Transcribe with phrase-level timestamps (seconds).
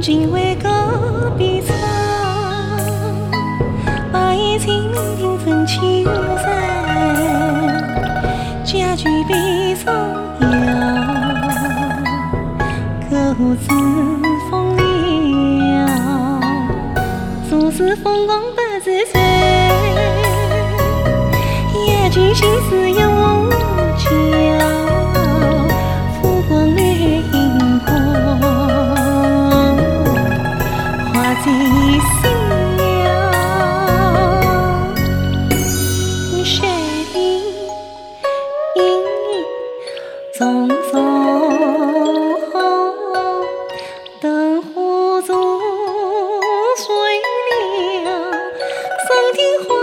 [0.00, 1.72] 今为隔壁草，
[4.12, 6.52] 把一清平分青山，
[8.62, 9.92] 家具悲伤
[10.40, 10.48] 摇，
[13.10, 13.14] 各
[13.56, 13.68] 自
[14.48, 14.84] 风流，
[17.50, 19.20] 总是风光不自在，
[21.86, 22.83] 夜尽心思
[49.34, 49.73] 听。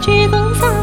[0.00, 0.79] 举宫上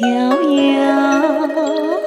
[0.00, 0.06] 遥
[0.52, 1.97] 遥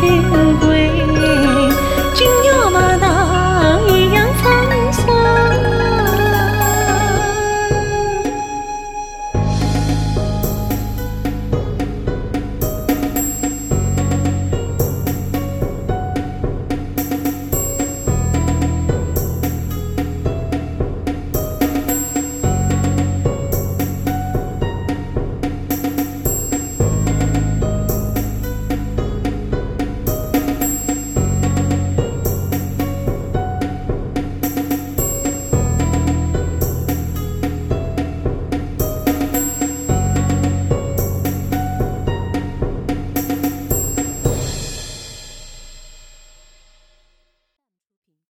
[0.00, 0.22] 听
[0.58, 0.69] 过。